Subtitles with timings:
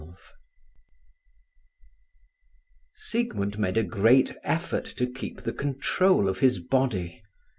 [0.01, 0.13] XII
[2.95, 7.21] Siegmund made a great effort to keep the control of his body.